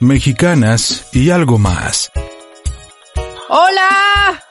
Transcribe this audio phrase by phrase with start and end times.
[0.00, 2.12] Mexicanas y algo más.
[3.48, 4.42] ¡Hola!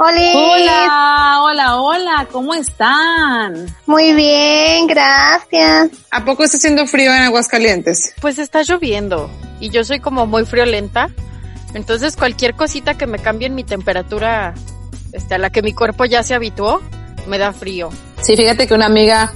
[0.00, 0.32] Hola.
[0.34, 3.66] Hola, hola, hola, ¿cómo están?
[3.86, 5.90] Muy bien, gracias.
[6.10, 8.14] ¿A poco está haciendo frío en Aguascalientes?
[8.20, 9.30] Pues está lloviendo
[9.60, 11.10] y yo soy como muy friolenta,
[11.74, 14.54] entonces cualquier cosita que me cambie en mi temperatura,
[15.12, 16.80] este, a la que mi cuerpo ya se habituó,
[17.28, 17.90] me da frío.
[18.20, 19.32] Sí, fíjate que una amiga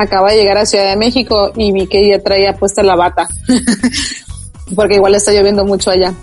[0.00, 3.28] acaba de llegar a Ciudad de México y vi que ella traía puesta la bata,
[4.74, 6.14] porque igual está lloviendo mucho allá.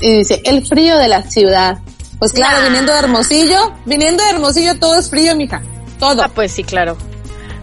[0.00, 1.78] Y dice, el frío de la ciudad.
[2.18, 2.66] Pues claro, Nah.
[2.66, 5.62] viniendo de Hermosillo, viniendo de Hermosillo todo es frío, mija.
[5.98, 6.22] Todo.
[6.22, 6.96] Ah, pues sí, claro.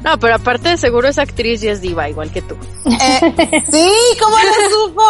[0.03, 2.55] No, pero aparte de seguro es actriz y es diva, igual que tú.
[2.85, 5.03] Eh, sí, ¿cómo lo supo?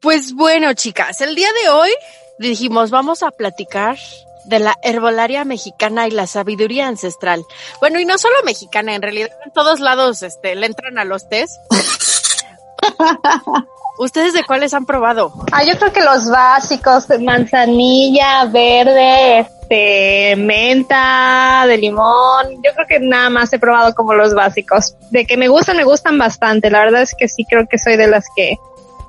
[0.00, 1.90] Pues bueno, chicas, el día de hoy
[2.38, 3.98] dijimos vamos a platicar
[4.46, 7.44] de la herbolaria mexicana y la sabiduría ancestral.
[7.80, 11.28] Bueno, y no solo mexicana, en realidad en todos lados este, le entran a los
[11.28, 11.52] test.
[13.98, 15.32] ¿Ustedes de cuáles han probado?
[15.52, 22.62] Ah, yo creo que los básicos, manzanilla, verde, este, menta, de limón.
[22.64, 24.96] Yo creo que nada más he probado como los básicos.
[25.10, 26.70] De que me gustan, me gustan bastante.
[26.70, 28.56] La verdad es que sí creo que soy de las que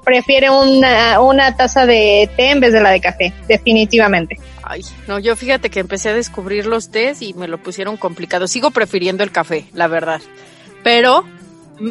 [0.04, 4.40] prefiere una, una taza de té en vez de la de café, definitivamente.
[4.64, 8.48] Ay, no, yo fíjate que empecé a descubrir los tés y me lo pusieron complicado.
[8.48, 10.22] Sigo prefiriendo el café, la verdad.
[10.84, 11.24] Pero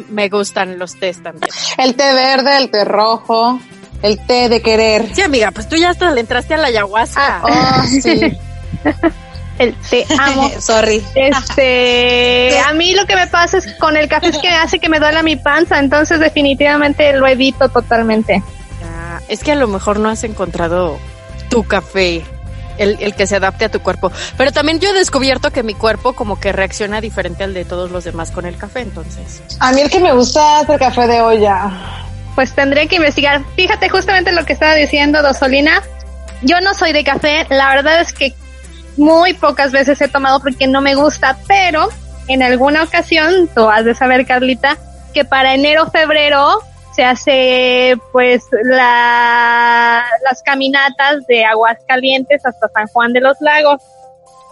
[0.09, 1.51] me gustan los tés también.
[1.77, 3.59] El té verde, el té rojo,
[4.01, 5.13] el té de querer.
[5.13, 7.41] Sí, amiga, pues tú ya hasta le entraste a la ayahuasca.
[7.43, 8.21] Oh, sí.
[9.59, 10.49] El té amo.
[10.59, 11.03] Sorry.
[11.13, 14.89] Este, a mí lo que me pasa es con el café es que hace que
[14.89, 18.41] me duela mi panza, entonces definitivamente lo evito totalmente.
[19.27, 20.97] Es que a lo mejor no has encontrado
[21.49, 22.23] tu café,
[22.77, 24.11] el, el que se adapte a tu cuerpo.
[24.37, 27.91] Pero también yo he descubierto que mi cuerpo como que reacciona diferente al de todos
[27.91, 29.41] los demás con el café, entonces.
[29.59, 31.71] A mí el que me gusta es el café de olla.
[32.35, 33.43] Pues tendré que investigar.
[33.55, 35.81] Fíjate justamente lo que estaba diciendo Dosolina.
[36.41, 38.33] Yo no soy de café, la verdad es que
[38.97, 41.89] muy pocas veces he tomado porque no me gusta, pero
[42.27, 44.77] en alguna ocasión, tú has de saber, Carlita,
[45.13, 46.61] que para enero, febrero
[46.95, 49.70] se hace pues la,
[50.29, 53.81] las caminatas de aguas calientes hasta San Juan de los Lagos.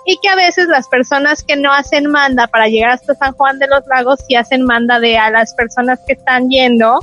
[0.06, 3.60] Y que a veces las personas que no hacen manda para llegar hasta San Juan
[3.60, 7.00] de los Lagos, sí hacen manda de a las personas que están yendo,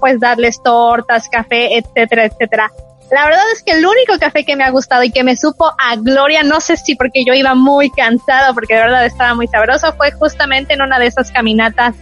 [0.00, 2.72] pues darles tortas, café, etcétera, etcétera.
[3.10, 5.66] La verdad es que el único café que me ha gustado y que me supo
[5.78, 9.46] a gloria, no sé si porque yo iba muy cansada, porque de verdad estaba muy
[9.46, 11.94] sabroso, fue justamente en una de esas caminatas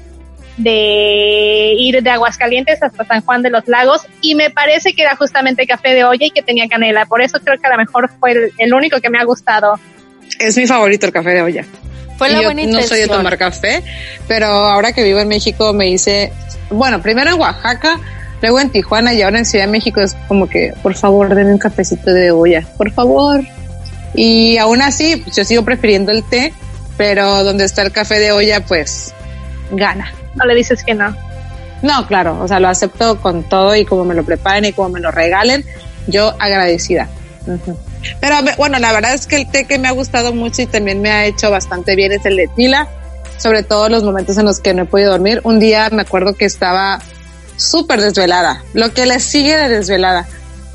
[0.56, 5.16] de ir de Aguascalientes hasta San Juan de los Lagos y me parece que era
[5.16, 7.06] justamente café de olla y que tenía canela.
[7.06, 9.78] Por eso creo que a lo mejor fue el, el único que me ha gustado.
[10.38, 11.64] Es mi favorito el café de olla.
[12.16, 13.82] Fue la yo buena no soy de tomar café,
[14.26, 16.32] pero ahora que vivo en México me hice,
[16.70, 18.00] bueno, primero en Oaxaca,
[18.40, 21.52] luego en Tijuana y ahora en Ciudad de México es como que, por favor, denme
[21.52, 23.42] un cafecito de olla, por favor.
[24.14, 26.54] Y aún así, pues, yo sigo prefiriendo el té,
[26.96, 29.12] pero donde está el café de olla, pues
[29.70, 30.10] gana.
[30.36, 31.14] No le dices que no.
[31.82, 34.90] No, claro, o sea, lo acepto con todo y como me lo preparen y como
[34.90, 35.64] me lo regalen,
[36.06, 37.08] yo agradecida.
[38.20, 41.00] Pero bueno, la verdad es que el té que me ha gustado mucho y también
[41.00, 42.88] me ha hecho bastante bien es el de tila,
[43.36, 45.40] sobre todo los momentos en los que no he podido dormir.
[45.44, 47.00] Un día me acuerdo que estaba
[47.56, 50.26] súper desvelada, lo que le sigue de desvelada.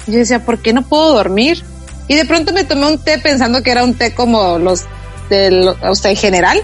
[0.07, 1.63] Yo decía, ¿por qué no puedo dormir?
[2.07, 4.85] Y de pronto me tomé un té pensando que era un té como los
[5.29, 6.61] del, o sea, en general.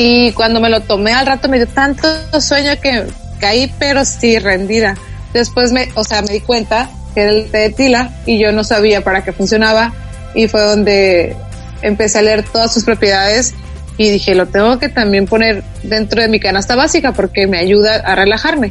[0.00, 2.08] Y cuando me lo tomé al rato me dio tanto
[2.40, 3.04] sueño que
[3.40, 4.94] caí, pero sí rendida.
[5.32, 8.52] Después me, o sea, me di cuenta que era el té de tila y yo
[8.52, 9.92] no sabía para qué funcionaba.
[10.36, 11.36] Y fue donde
[11.82, 13.54] empecé a leer todas sus propiedades
[13.96, 17.96] y dije, lo tengo que también poner dentro de mi canasta básica porque me ayuda
[17.96, 18.70] a relajarme.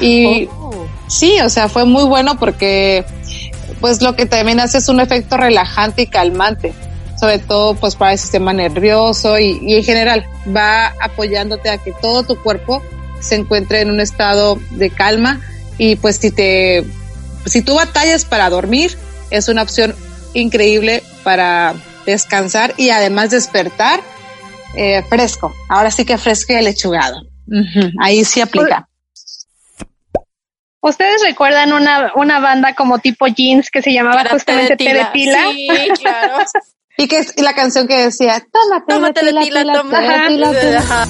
[0.00, 0.74] Y Oh.
[1.06, 3.04] Sí, o sea, fue muy bueno porque
[3.80, 6.72] pues lo que también hace es un efecto relajante y calmante,
[7.24, 11.92] sobre todo pues para el sistema nervioso y, y en general va apoyándote a que
[12.02, 12.82] todo tu cuerpo
[13.18, 15.40] se encuentre en un estado de calma
[15.78, 16.84] y pues si te
[17.46, 18.98] si tú batallas para dormir
[19.30, 19.94] es una opción
[20.34, 21.74] increíble para
[22.04, 24.00] descansar y además despertar
[24.76, 25.54] eh, fresco.
[25.70, 27.22] Ahora sí que fresco y lechugado.
[28.02, 28.86] Ahí sí aplica.
[30.82, 34.98] ¿Ustedes recuerdan una, una banda como tipo jeans que se llamaba justamente Té de Té
[34.98, 35.50] de Tila?
[35.52, 35.68] Sí,
[36.02, 36.36] claro.
[36.96, 40.52] Y que es y la canción que decía, tómate, Tómate de tila, tómate de tila,
[40.52, 40.78] de tila".
[40.78, 41.06] Ajá.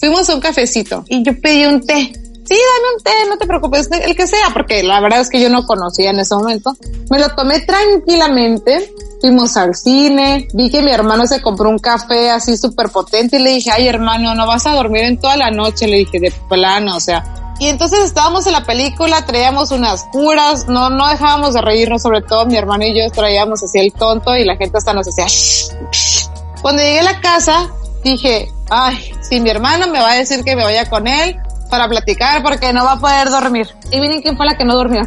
[0.00, 2.12] Fuimos a un cafecito y yo pedí un té.
[2.48, 5.40] Sí, dame un té, no te preocupes, el que sea, porque la verdad es que
[5.40, 6.74] yo no conocía en ese momento.
[7.10, 12.30] Me lo tomé tranquilamente, fuimos al cine, vi que mi hermano se compró un café
[12.30, 15.50] así súper potente y le dije, ay hermano, no vas a dormir en toda la
[15.50, 17.22] noche, le dije, de plano, o sea.
[17.58, 22.22] Y entonces estábamos en la película, traíamos unas curas, no, no dejábamos de reírnos, sobre
[22.22, 25.26] todo mi hermano y yo traíamos así el tonto y la gente hasta nos decía,
[25.26, 26.28] "Shh, shh".
[26.62, 27.68] Cuando llegué a la casa,
[28.04, 31.36] dije, ay, si mi hermano me va a decir que me vaya con él
[31.70, 33.68] para platicar porque no va a poder dormir.
[33.90, 35.02] Y miren quién fue la que no durmió.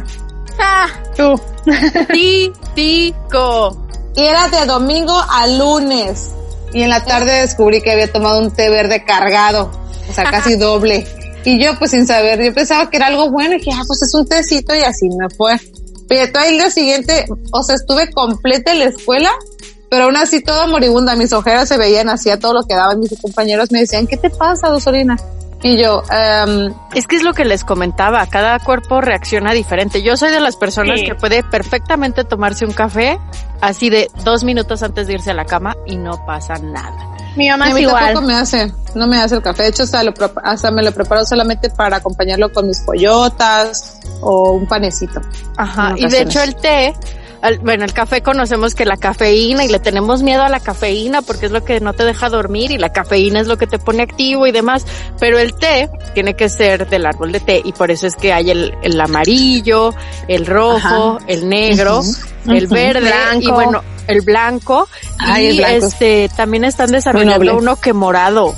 [0.58, 1.40] Ah, Tú.
[2.12, 3.78] típico.
[4.14, 6.32] Y era de domingo a lunes.
[6.74, 9.70] Y en la tarde descubrí que había tomado un té verde cargado,
[10.10, 11.06] o sea, casi doble.
[11.44, 14.02] Y yo pues sin saber, yo pensaba que era algo bueno y dije, ah, pues
[14.02, 15.56] es un tecito y así me fue.
[16.08, 19.30] Pero todo el día siguiente, o sea, estuve completa en la escuela,
[19.90, 23.00] pero aún así toda moribunda, mis ojeras se veían así a todo lo que daban
[23.00, 25.16] mis compañeros me decían, ¿qué te pasa, Dosolina?
[25.64, 30.02] Y yo, em, Es que es lo que les comentaba, cada cuerpo reacciona diferente.
[30.02, 31.06] Yo soy de las personas Sí.
[31.06, 33.18] que puede perfectamente tomarse un café
[33.60, 37.11] así de dos minutos antes de irse a la cama y no pasa nada.
[37.36, 38.04] Mi mamá es igual.
[38.04, 39.64] tampoco me hace, no me hace el café.
[39.64, 40.12] De hecho, hasta, lo,
[40.42, 45.20] hasta me lo preparo solamente para acompañarlo con mis pollotas o un panecito.
[45.56, 46.94] Ajá, y de hecho el té,
[47.42, 51.22] al- bueno, el café conocemos que la cafeína y le tenemos miedo a la cafeína
[51.22, 53.78] porque es lo que no te deja dormir y la cafeína es lo que te
[53.78, 54.86] pone activo y demás,
[55.18, 58.32] pero el té tiene que ser del árbol de té y por eso es que
[58.32, 59.92] hay el, el amarillo,
[60.28, 62.00] el rojo, el negro,
[62.48, 63.40] el verde Blanco.
[63.48, 65.86] y bueno, el blanco Ay, y el blanco.
[65.86, 68.54] este también están desarrollando uno que morado.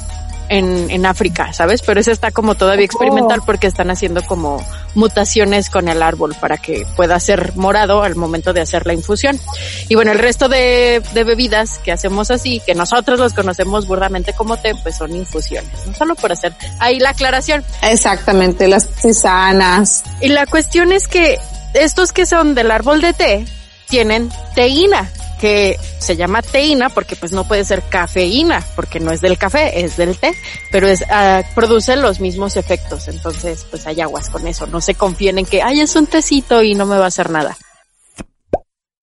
[0.49, 1.81] En, en África, ¿sabes?
[1.83, 4.63] Pero ese está como todavía experimental porque están haciendo como
[4.95, 9.41] mutaciones con el árbol para que pueda ser morado al momento de hacer la infusión.
[9.89, 14.33] Y bueno, el resto de, de bebidas que hacemos así, que nosotros los conocemos burdamente
[14.35, 17.65] como té, pues son infusiones, no solo por hacer ahí la aclaración.
[17.83, 20.05] Exactamente, las tisanas.
[20.21, 21.39] Y la cuestión es que
[21.75, 23.45] estos que son del árbol de té
[23.89, 29.21] tienen teína, que se llama teína porque pues no puede ser cafeína, porque no es
[29.21, 30.35] del café, es del té,
[30.71, 33.09] pero es ah, produce los mismos efectos.
[33.09, 34.67] Entonces, pues hay aguas con eso.
[34.67, 37.31] No se confíen en que, ay, es un tecito y no me va a hacer
[37.31, 37.57] nada.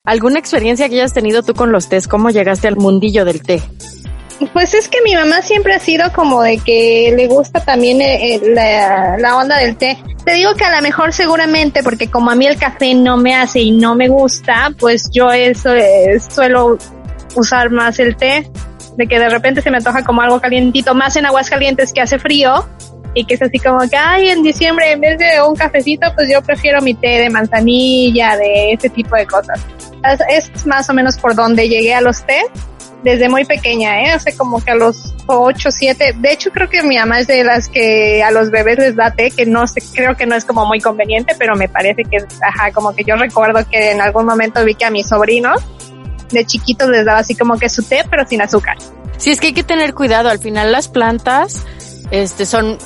[0.04, 2.08] ¿Alguna experiencia que hayas tenido tú con los tés?
[2.08, 3.62] ¿Cómo llegaste al mundillo del té?
[4.54, 8.36] Pues es que mi mamá siempre ha sido como de que le gusta también eh,
[8.36, 9.98] eh, la, la onda del té.
[10.26, 13.36] Te digo que a lo mejor seguramente, porque como a mí el café no me
[13.36, 16.78] hace y no me gusta, pues yo eso eh, suelo
[17.36, 18.50] usar más el té,
[18.98, 22.02] de que de repente se me antoja como algo calientito, más en aguas calientes que
[22.02, 22.68] hace frío
[23.14, 26.30] y que es así como que, ay, en diciembre en vez de un cafecito, pues
[26.32, 29.60] yo prefiero mi té de manzanilla, de ese tipo de cosas.
[30.30, 32.42] Es, es más o menos por donde llegué a los té
[33.04, 34.12] desde muy pequeña, ¿eh?
[34.12, 36.16] Hace como que a los 8, 7.
[36.18, 39.12] De hecho, creo que mi mamá es de las que a los bebés les da
[39.12, 42.18] té, que no sé, creo que no es como muy conveniente, pero me parece que,
[42.42, 45.62] ajá, como que yo recuerdo que en algún momento vi que a mis sobrinos
[46.30, 48.78] de chiquitos les daba así como que su té, pero sin azúcar.
[49.18, 50.30] Sí, es que hay que tener cuidado.
[50.30, 51.66] Al final las plantas,
[52.12, 52.78] este, son,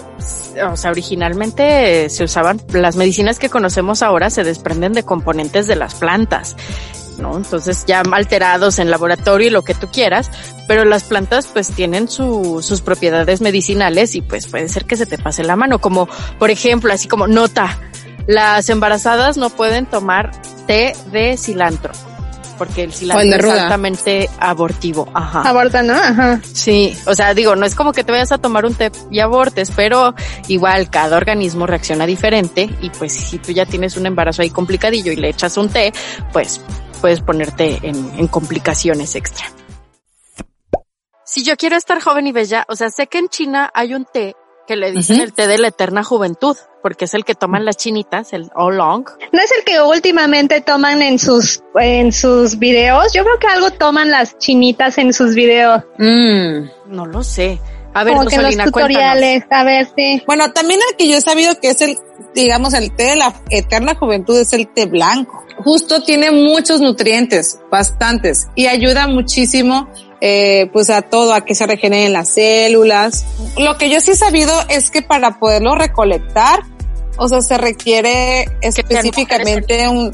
[0.69, 5.75] o sea, originalmente se usaban, las medicinas que conocemos ahora se desprenden de componentes de
[5.75, 6.55] las plantas.
[7.19, 7.37] ¿No?
[7.37, 10.31] Entonces ya alterados en laboratorio y lo que tú quieras,
[10.67, 15.05] pero las plantas pues tienen su, sus propiedades medicinales y pues puede ser que se
[15.05, 16.07] te pase la mano, como
[16.39, 17.79] por ejemplo, así como nota,
[18.27, 20.31] las embarazadas no pueden tomar
[20.65, 21.91] té de cilantro,
[22.57, 23.63] porque el cilantro es ruda.
[23.63, 25.07] altamente abortivo.
[25.13, 25.41] Ajá.
[25.41, 25.93] Aborta, ¿no?
[25.93, 26.39] Ajá.
[26.51, 29.19] Sí, o sea, digo, no es como que te vayas a tomar un té y
[29.19, 30.15] abortes, pero
[30.47, 35.11] igual cada organismo reacciona diferente y pues si tú ya tienes un embarazo ahí complicadillo
[35.11, 35.93] y le echas un té,
[36.33, 36.61] pues
[37.05, 39.45] puedes ponerte en, en complicaciones extra.
[41.23, 44.05] Si yo quiero estar joven y bella, o sea, sé que en China hay un
[44.05, 44.35] té
[44.65, 47.77] que le dicen el té de la eterna juventud, porque es el que toman las
[47.77, 49.05] chinitas, el oolong.
[49.31, 53.13] No es el que últimamente toman en sus, en sus videos.
[53.13, 55.83] Yo creo que algo toman las chinitas en sus videos.
[55.99, 56.69] Mm.
[56.87, 57.59] No lo sé.
[57.95, 58.73] A ver, como que los cuéntanos.
[58.73, 59.43] tutoriales.
[59.49, 60.21] A ver, sí.
[60.27, 61.97] Bueno, también el que yo he sabido que es el,
[62.33, 65.45] digamos, el té de la eterna juventud es el té blanco.
[65.63, 69.87] Justo tiene muchos nutrientes, bastantes, y ayuda muchísimo,
[70.19, 73.25] eh, pues a todo, a que se regeneren las células.
[73.57, 76.63] Lo que yo sí he sabido es que para poderlo recolectar,
[77.15, 80.11] o sea, se requiere específicamente un,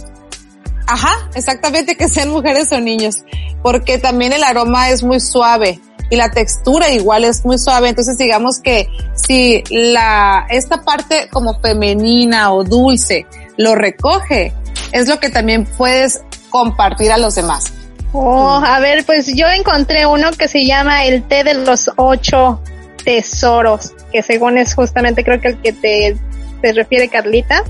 [0.88, 3.24] Ajá, exactamente, que sean mujeres o niños,
[3.64, 5.80] porque también el aroma es muy suave.
[6.12, 7.90] Y la textura igual es muy suave.
[7.90, 13.26] Entonces digamos que si la, esta parte como femenina o dulce
[13.58, 14.54] lo recoge,
[14.92, 17.74] es lo que también puedes compartir a los demás.
[18.12, 22.62] Oh, a ver, pues yo encontré uno que se llama el té de los ocho
[23.06, 26.18] tesoros, que según es justamente creo que el que te,
[26.62, 27.64] te refiere Carlita.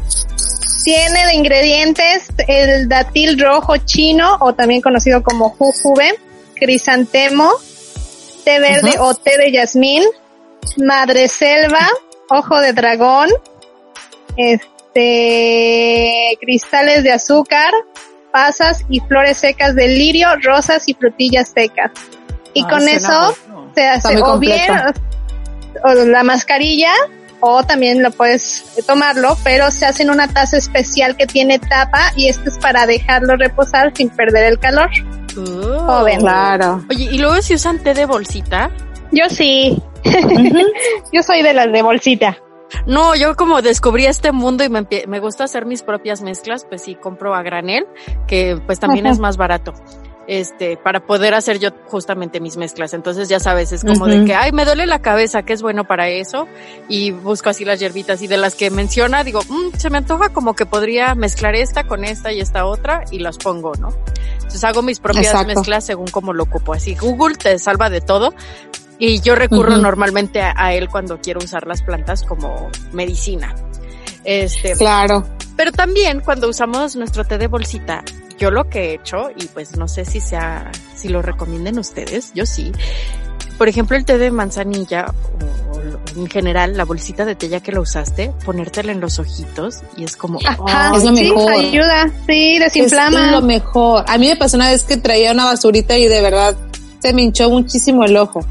[0.83, 6.15] Tiene de ingredientes el datil rojo chino o también conocido como jujube,
[6.55, 7.51] crisantemo,
[8.43, 10.03] té verde o té de jazmín,
[10.77, 11.87] madre selva,
[12.29, 13.29] ojo de dragón,
[14.37, 17.71] este, cristales de azúcar,
[18.31, 21.91] pasas y flores secas de lirio, rosas y frutillas secas.
[22.53, 23.35] Y Ah, con eso
[23.75, 24.71] se hace o bien
[25.83, 26.93] o la mascarilla
[27.39, 32.11] o también lo puedes tomarlo, pero se hace en una taza especial que tiene tapa
[32.15, 34.89] y esto es para dejarlo reposar sin perder el calor.
[35.37, 35.85] Oh.
[35.85, 36.19] Joven.
[36.19, 36.83] Claro.
[36.89, 38.71] Oye, y luego si usan té de bolsita.
[39.11, 39.81] Yo sí.
[41.13, 42.37] Yo soy de las de bolsita.
[42.85, 46.81] No, yo como descubrí este mundo y me, me gusta hacer mis propias mezclas, pues
[46.83, 47.85] sí compro a granel,
[48.27, 49.13] que pues también Ajá.
[49.13, 49.73] es más barato.
[50.27, 52.93] Este, para poder hacer yo justamente mis mezclas.
[52.93, 55.83] Entonces ya sabes, es como de que, ay, me duele la cabeza, que es bueno
[55.85, 56.47] para eso.
[56.87, 60.29] Y busco así las hierbitas y de las que menciona, digo, "Mm, se me antoja
[60.29, 63.89] como que podría mezclar esta con esta y esta otra y las pongo, ¿no?
[64.35, 65.47] Entonces hago mis propias Exacto.
[65.55, 66.73] mezclas según como lo ocupo.
[66.73, 68.33] Así Google te salva de todo.
[68.99, 73.55] Y yo recurro normalmente a, a él cuando quiero usar las plantas como medicina.
[74.23, 75.25] Este, Claro.
[75.57, 78.03] pero también cuando usamos nuestro té de bolsita,
[78.41, 82.31] yo lo que he hecho, y pues no sé si sea, si lo recomienden ustedes,
[82.33, 82.71] yo sí.
[83.59, 85.05] Por ejemplo, el té de manzanilla
[85.71, 85.81] o, o
[86.19, 90.03] en general la bolsita de té ya que lo usaste, ponértela en los ojitos y
[90.03, 91.53] es como, Ajá, es lo sí, mejor.
[91.53, 93.31] ayuda, sí, Es desinflama.
[93.31, 94.03] lo mejor.
[94.07, 96.57] A mí me pasó una vez que traía una basurita y de verdad
[96.99, 98.43] se me hinchó muchísimo el ojo.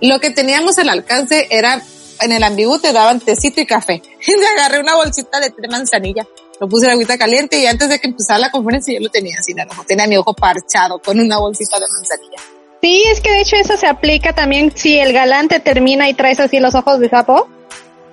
[0.00, 1.80] Lo que teníamos al alcance era,
[2.20, 4.02] en el ambiguo te daban tecito y café.
[4.26, 6.26] Y me agarré una bolsita de té de manzanilla.
[6.60, 9.36] Lo puse en agüita caliente y antes de que empezara la conferencia yo lo tenía
[9.38, 9.84] así en el ojo.
[9.86, 12.38] Tenía mi ojo parchado con una bolsita de manzanilla.
[12.82, 16.14] Sí, es que de hecho eso se aplica también si el galán te termina y
[16.14, 17.48] traes así los ojos de sapo.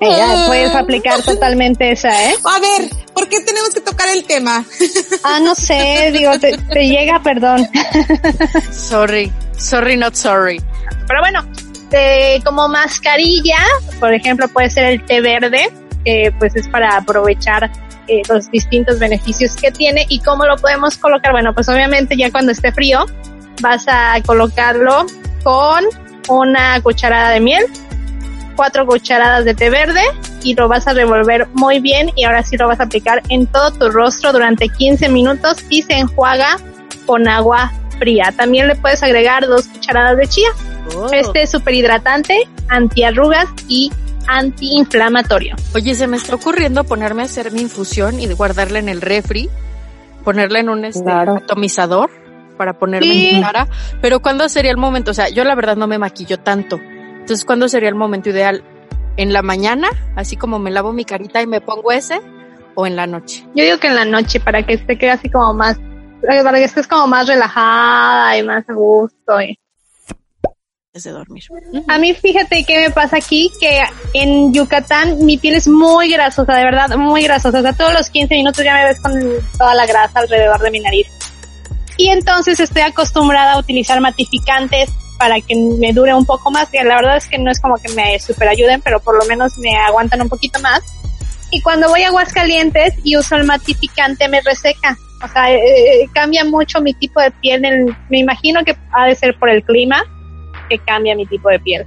[0.01, 0.43] eh, ya Ah.
[0.47, 2.35] puedes aplicar totalmente esa, ¿eh?
[2.43, 4.65] A ver, ¿por qué tenemos que tocar el tema?
[5.23, 7.65] Ah, no sé, digo, te, te llega, perdón.
[8.71, 10.61] sorry, sorry, not sorry.
[11.07, 11.45] Pero bueno,
[11.91, 13.59] eh, como mascarilla,
[13.99, 15.69] por ejemplo, puede ser el té verde,
[16.03, 17.71] que pues es para aprovechar
[18.07, 21.31] eh, los distintos beneficios que tiene y cómo lo podemos colocar.
[21.31, 23.05] Bueno, pues obviamente ya cuando esté frío
[23.61, 25.05] vas a colocarlo
[25.43, 25.83] con
[26.27, 27.63] una cucharada de miel,
[28.55, 30.01] cuatro cucharadas de té verde
[30.43, 33.47] y lo vas a revolver muy bien y ahora sí lo vas a aplicar en
[33.47, 36.57] todo tu rostro durante 15 minutos y se enjuaga
[37.05, 38.33] con agua fría.
[38.35, 40.49] También le puedes agregar dos cucharadas de chía.
[40.95, 41.07] Oh.
[41.11, 43.91] Este es súper hidratante, antiarrugas y
[44.27, 45.55] antiinflamatorio.
[45.73, 49.49] Oye, se me está ocurriendo ponerme a hacer mi infusión y guardarla en el refri,
[50.23, 51.35] ponerla en un este, Claro.
[51.37, 52.09] atomizador
[52.57, 53.29] para ponerme Sí.
[53.29, 53.67] en mi cara.
[54.01, 55.11] Pero ¿cuándo sería el momento?
[55.11, 56.79] O sea, yo la verdad no me maquillo tanto.
[56.79, 58.63] Entonces, ¿cuándo sería el momento ideal?
[59.17, 59.87] ¿En la mañana?
[60.15, 62.19] Así como me lavo mi carita y me pongo ese,
[62.75, 63.45] o en la noche.
[63.55, 65.77] Yo digo que en la noche para que te quede así como más,
[66.21, 69.41] para que estés como más relajada y más a gusto.
[69.41, 69.57] y-
[71.03, 71.43] de dormir.
[71.87, 73.81] A mí fíjate qué me pasa aquí, que
[74.13, 77.59] en Yucatán mi piel es muy grasosa, de verdad, muy grasosa.
[77.59, 79.13] O sea, todos los 15 minutos ya me ves con
[79.57, 81.07] toda la grasa alrededor de mi nariz.
[81.97, 86.67] Y entonces estoy acostumbrada a utilizar matificantes para que me dure un poco más.
[86.73, 89.25] Y la verdad es que no es como que me super ayuden, pero por lo
[89.25, 90.79] menos me aguantan un poquito más.
[91.51, 94.97] Y cuando voy a Aguascalientes y uso el matificante me reseca.
[95.23, 95.57] O sea, eh,
[96.03, 97.63] eh, cambia mucho mi tipo de piel.
[97.65, 100.03] en- me imagino que ha de ser por el clima
[100.69, 101.85] que cambia mi tipo de piel.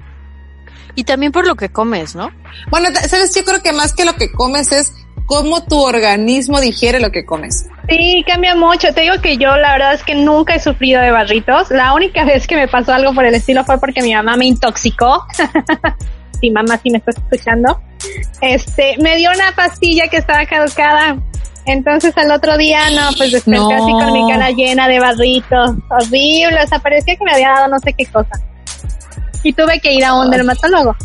[0.94, 2.30] Y también por lo que comes, ¿no?
[2.70, 4.92] Bueno, sabes, yo creo que más que lo que comes es
[5.26, 7.66] cómo tu organismo digiere lo que comes.
[7.88, 8.92] Sí, cambia mucho.
[8.92, 11.70] Te digo que yo la verdad es que nunca he sufrido de barritos.
[11.70, 14.46] La única vez que me pasó algo por el estilo fue porque mi mamá me
[14.46, 15.24] intoxicó.
[16.40, 17.80] sí, mamá, si me estás escuchando.
[18.40, 21.16] Este, me dio una pastilla que estaba caducada.
[21.66, 23.70] Entonces al otro día, no, pues desperté No.
[23.70, 25.72] así con mi cara llena de barritos.
[25.90, 28.30] Horrible, o sea, parecía que me había dado no sé qué cosa.
[29.42, 30.96] Y tuve que ir a un dermatólogo.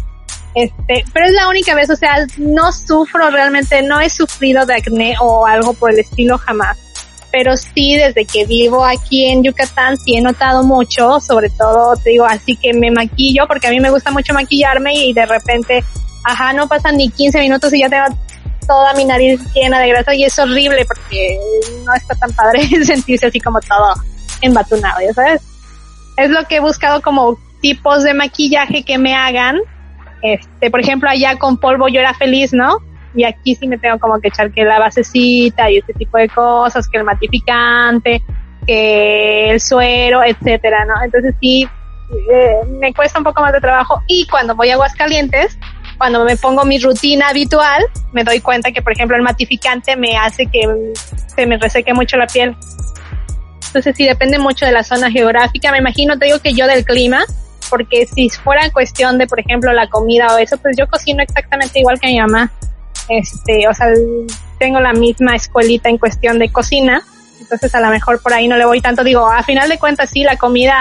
[0.55, 4.75] Este, pero es la única vez, o sea, no sufro realmente, no he sufrido de
[4.75, 6.77] acné o algo por el estilo jamás.
[7.31, 12.11] Pero sí, desde que vivo aquí en Yucatán, sí he notado mucho, sobre todo, te
[12.11, 15.83] digo, así que me maquillo, porque a mí me gusta mucho maquillarme y de repente,
[16.23, 18.05] ajá, no pasan ni 15 minutos y ya tengo
[18.67, 21.39] toda mi nariz llena de grasa y es horrible porque
[21.83, 23.95] no está tan padre sentirse así como todo
[24.41, 25.41] embatunado, ya sabes.
[26.17, 29.57] Es lo que he buscado como tipos de maquillaje que me hagan.
[30.21, 32.77] Este, por ejemplo, allá con polvo yo era feliz, ¿no?
[33.15, 36.27] Y aquí sí me tengo como que echar que la basecita y este tipo de
[36.27, 38.21] cosas, que el matificante,
[38.67, 40.93] que el suero, etcétera, ¿no?
[41.03, 41.67] Entonces sí,
[42.29, 45.57] eh, me cuesta un poco más de trabajo y cuando voy a Aguascalientes,
[45.97, 50.17] cuando me pongo mi rutina habitual, me doy cuenta que, por ejemplo, el matificante me
[50.17, 50.61] hace que
[51.33, 52.57] se me reseque mucho la piel.
[53.67, 55.71] Entonces sí depende mucho de la zona geográfica.
[55.71, 57.23] Me imagino, te digo que yo del clima,
[57.73, 61.79] porque si fuera cuestión de, por ejemplo, la comida o eso, pues yo cocino exactamente
[61.79, 62.51] igual que mi mamá.
[63.09, 63.87] Este, o sea,
[64.59, 67.03] tengo la misma escuelita en cuestión de cocina
[67.41, 70.09] entonces a lo mejor por ahí no le voy tanto, digo, a final de cuentas
[70.09, 70.75] sí, la comida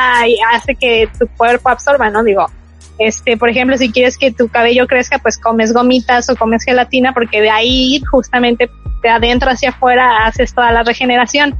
[0.52, 2.22] hace que tu cuerpo absorba, ¿no?
[2.22, 2.46] Digo,
[2.98, 7.12] este, por ejemplo, si quieres que tu cabello crezca, pues comes gomitas o comes gelatina,
[7.12, 8.70] porque de ahí justamente
[9.02, 11.58] de adentro hacia afuera haces toda la regeneración.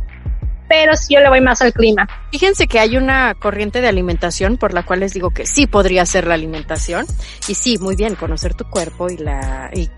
[0.73, 2.09] Pero sí yo le voy más al clima.
[2.31, 6.07] Fíjense que hay una corriente de alimentación por la cual les digo que sí podría
[6.07, 7.05] ser la alimentación.
[7.47, 9.91] Y sí, muy bien, conocer tu cuerpo y la, y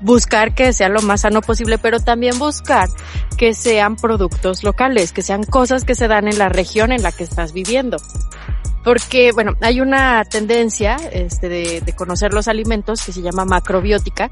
[0.00, 2.90] buscar que sea lo más sano posible, pero también buscar
[3.38, 7.10] que sean productos locales, que sean cosas que se dan en la región en la
[7.10, 7.96] que estás viviendo.
[8.84, 14.28] Porque, bueno, hay una tendencia este, de, de conocer los alimentos que se llama macrobiótica,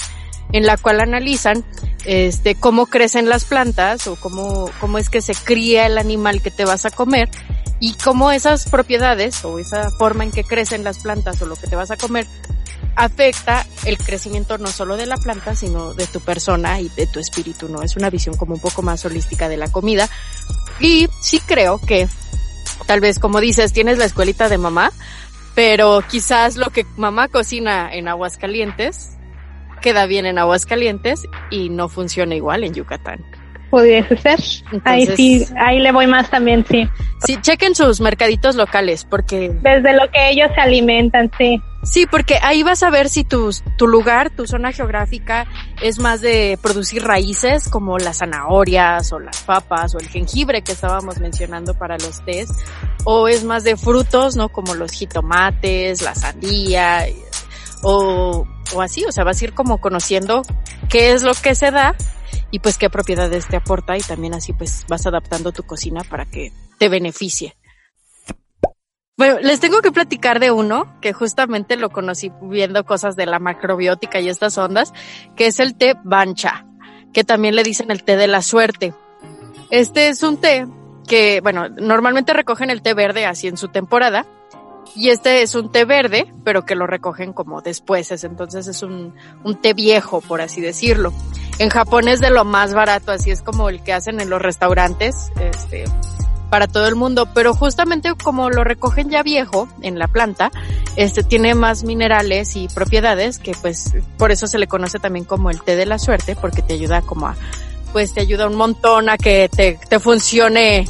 [0.53, 1.65] en la cual analizan
[2.05, 6.50] este, cómo crecen las plantas o cómo, cómo es que se cría el animal que
[6.50, 7.29] te vas a comer
[7.81, 11.67] y cómo esas propiedades o esa forma en que crecen las plantas o lo que
[11.67, 12.26] te vas a comer
[12.95, 17.21] afecta el crecimiento no solo de la planta, sino de tu persona y de tu
[17.21, 17.83] espíritu, ¿no?
[17.83, 20.09] Es una visión como un poco más holística de la comida.
[20.81, 22.09] Y sí creo que,
[22.87, 24.93] tal vez como dices, tienes la escuelita de mamá,
[25.55, 29.15] pero quizás lo que mamá cocina en Aguascalientes
[29.87, 33.25] queda bien en Aguascalientes y no funciona igual en Yucatán.
[33.71, 34.40] Pudiese ser.
[34.83, 36.88] ahí sí, ahí le voy más también, sí.
[37.25, 39.50] Sí, chequen sus mercaditos locales, porque...
[39.62, 41.62] Desde lo que ellos se alimentan, sí.
[41.85, 45.46] Sí, porque ahí vas a ver si tu, tu lugar, tu zona geográfica
[45.81, 50.72] es más de producir raíces como las zanahorias o las papas o el jengibre que
[50.72, 52.49] estábamos mencionando para los tés,
[53.05, 54.49] o es más de frutos, ¿no?
[54.49, 57.07] Como los jitomates, la sandía,
[57.85, 60.42] o, o así, o sea, vas a ir como conociendo
[60.88, 61.94] qué es lo que se da
[62.50, 66.24] y pues qué propiedades te aporta y también así pues vas adaptando tu cocina para
[66.26, 67.57] que te beneficie.
[69.16, 73.38] Bueno, les tengo que platicar de uno que justamente lo conocí viendo cosas de la
[73.38, 74.92] macrobiótica y estas ondas,
[75.37, 76.66] que es el té bancha,
[77.14, 78.92] que también le dicen el té de la suerte.
[79.70, 80.66] Este es un té
[81.09, 84.26] que, bueno, normalmente recogen el té verde así en su temporada,
[84.96, 89.14] y este es un té verde, pero que lo recogen como después, entonces es un,
[89.44, 91.12] un té viejo, por así decirlo.
[91.59, 94.40] En Japón es de lo más barato, así es como el que hacen en los
[94.40, 95.85] restaurantes, este,
[96.48, 100.50] para todo el mundo, pero justamente como lo recogen ya viejo en la planta,
[100.96, 105.50] este tiene más minerales y propiedades que pues por eso se le conoce también como
[105.50, 107.37] el té de la suerte, porque te ayuda como a,
[107.92, 110.87] pues te ayuda un montón a que te, te funcione,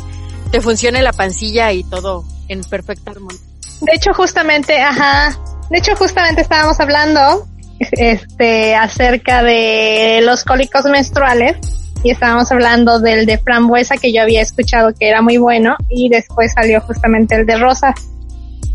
[0.53, 3.56] te funcione la pancilla y todo en perfecta armonía.
[3.81, 5.37] De hecho, justamente, ajá,
[5.71, 7.47] de hecho, justamente estábamos hablando,
[7.79, 11.57] este, acerca de los cólicos menstruales
[12.03, 16.09] y estábamos hablando del de frambuesa que yo había escuchado que era muy bueno y
[16.09, 17.95] después salió justamente el de rosa.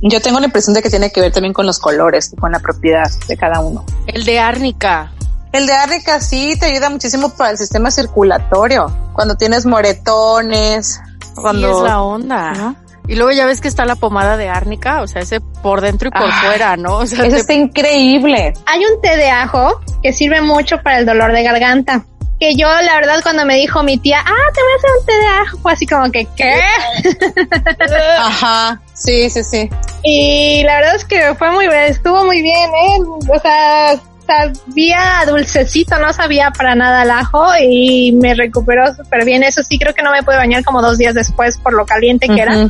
[0.01, 2.51] Yo tengo la impresión de que tiene que ver también con los colores y con
[2.51, 3.85] la propiedad de cada uno.
[4.07, 5.11] El de árnica.
[5.51, 8.93] El de árnica sí te ayuda muchísimo para el sistema circulatorio.
[9.13, 10.99] Cuando tienes moretones,
[11.35, 11.67] cuando...
[11.67, 12.75] Sí es la onda.
[13.07, 16.09] Y luego ya ves que está la pomada de árnica, o sea, ese por dentro
[16.09, 16.97] y por ah, fuera, ¿no?
[16.97, 18.53] O sea, eso está increíble.
[18.65, 22.05] Hay un té de ajo que sirve mucho para el dolor de garganta
[22.41, 25.05] que yo la verdad cuando me dijo mi tía, ah, te voy a hacer un
[25.05, 26.59] té de ajo, fue así como que, ¿qué?
[28.17, 29.69] Ajá, sí, sí, sí.
[30.01, 32.97] Y la verdad es que fue muy bien, estuvo muy bien, ¿eh?
[33.31, 39.43] O sea, sabía dulcecito, no sabía para nada el ajo y me recuperó súper bien.
[39.43, 42.27] Eso sí, creo que no me pude bañar como dos días después por lo caliente
[42.27, 42.69] que era.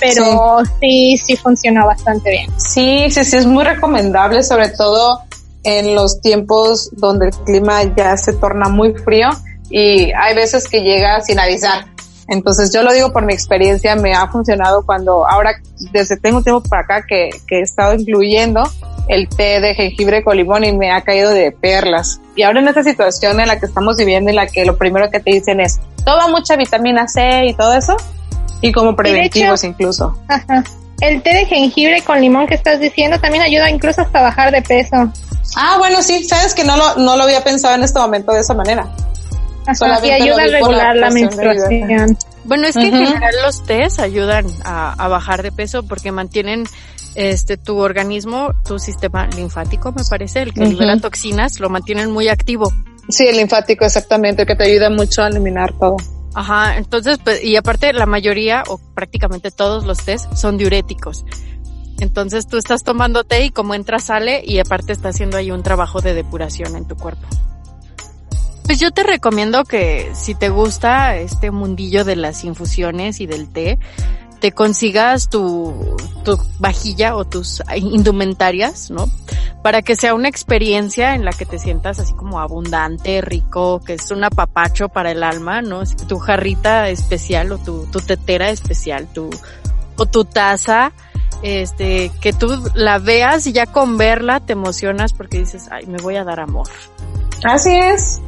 [0.00, 0.70] Pero sí.
[0.80, 2.50] sí, sí funcionó bastante bien.
[2.58, 5.20] Sí, sí, sí, es muy recomendable, sobre todo
[5.64, 9.28] en los tiempos donde el clima ya se torna muy frío
[9.70, 11.86] y hay veces que llega sin avisar.
[12.28, 15.52] Entonces yo lo digo por mi experiencia, me ha funcionado cuando ahora,
[15.92, 18.62] desde tengo tiempo para acá que, que he estado incluyendo
[19.08, 22.20] el té de jengibre con limón y me ha caído de perlas.
[22.36, 25.10] Y ahora en esta situación en la que estamos viviendo, en la que lo primero
[25.10, 27.96] que te dicen es, toma mucha vitamina C y todo eso,
[28.60, 30.18] y como preventivos incluso.
[31.00, 34.62] El té de jengibre con limón que estás diciendo también ayuda incluso hasta bajar de
[34.62, 35.12] peso.
[35.56, 38.40] Ah, bueno, sí, sabes que no lo, no lo había pensado en este momento de
[38.40, 38.88] esa manera.
[40.02, 42.18] y ayuda a regular la, menstruación.
[42.44, 46.64] Bueno, es que en general los tés ayudan a, bajar de peso porque mantienen
[47.14, 52.28] este tu organismo, tu sistema linfático, me parece, el que libera toxinas, lo mantienen muy
[52.28, 52.72] activo.
[53.08, 55.96] Sí, el linfático, exactamente, que te ayuda mucho a eliminar todo.
[56.34, 61.24] Ajá, entonces, pues, y aparte la mayoría o prácticamente todos los test son diuréticos.
[62.00, 65.62] Entonces tú estás tomando té y como entra sale y aparte está haciendo ahí un
[65.62, 67.26] trabajo de depuración en tu cuerpo.
[68.64, 73.48] Pues yo te recomiendo que si te gusta este mundillo de las infusiones y del
[73.48, 73.78] té,
[74.40, 79.08] te consigas tu, tu vajilla o tus indumentarias, ¿no?
[79.62, 83.94] Para que sea una experiencia en la que te sientas así como abundante, rico, que
[83.94, 85.82] es un apapacho para el alma, ¿no?
[85.84, 89.30] Tu jarrita especial o tu, tetera especial, tu,
[89.96, 90.92] o tu taza,
[91.42, 95.98] este, que tú la veas y ya con verla te emocionas porque dices, ay, me
[95.98, 96.68] voy a dar amor.
[97.44, 98.20] Así es.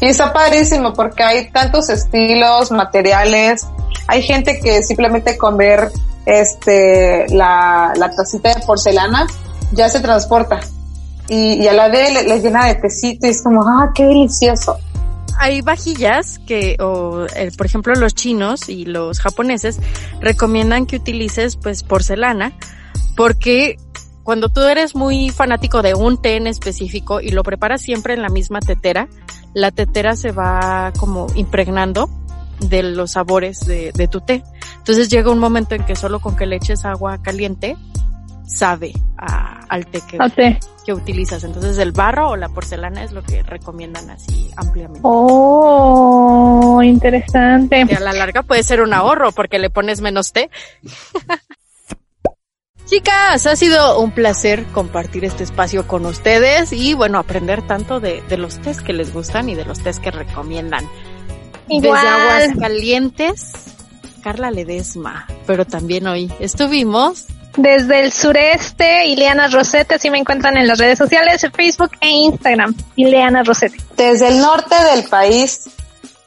[0.00, 3.66] Y está padrísimo porque hay tantos estilos, materiales.
[4.06, 5.90] Hay gente que simplemente con ver
[6.24, 9.26] este, la, la tacita de porcelana
[9.72, 10.60] ya se transporta.
[11.28, 14.78] Y, y a la vez le, llena de tecito y es como, ah, qué delicioso.
[15.38, 19.78] Hay vajillas que, o, eh, por ejemplo, los chinos y los japoneses
[20.20, 22.52] recomiendan que utilices pues porcelana
[23.14, 23.76] porque
[24.24, 28.22] cuando tú eres muy fanático de un té en específico y lo preparas siempre en
[28.22, 29.08] la misma tetera,
[29.54, 32.10] la tetera se va como impregnando
[32.60, 34.42] de los sabores de, de tu té.
[34.76, 37.76] Entonces llega un momento en que solo con que le eches agua caliente,
[38.44, 40.18] sabe a, al té que,
[40.88, 41.44] que utilizas.
[41.44, 45.00] Entonces el barro o la porcelana es lo que recomiendan así ampliamente.
[45.02, 47.84] Oh, interesante.
[47.86, 50.48] Y a la larga puede ser un ahorro porque le pones menos té.
[52.86, 58.22] Chicas, ha sido un placer compartir este espacio con ustedes y bueno, aprender tanto de,
[58.22, 60.86] de los test que les gustan y de los test que recomiendan.
[61.68, 62.02] Igual.
[62.02, 63.52] Desde Aguas Calientes,
[64.22, 67.26] Carla Ledesma, pero también hoy estuvimos
[67.58, 72.74] desde el sureste, Ileana Rosete, así me encuentran en las redes sociales, Facebook e Instagram,
[72.94, 73.76] Ileana Rosete.
[73.96, 75.68] Desde el norte del país,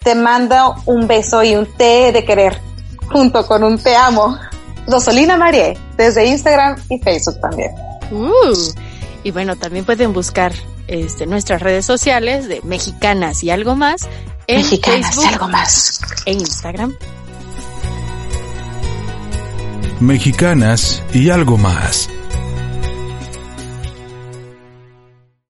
[0.03, 2.59] te mando un beso y un té de querer,
[3.07, 4.37] junto con un te amo.
[4.87, 7.71] Rosolina Marie, desde Instagram y Facebook también.
[8.11, 8.73] Uh,
[9.23, 10.51] y bueno, también pueden buscar
[10.87, 14.09] este, nuestras redes sociales de Mexicanas y algo más
[14.47, 16.01] en Mexicanas Facebook y algo más.
[16.25, 16.93] e Instagram.
[20.01, 22.09] Mexicanas y algo más.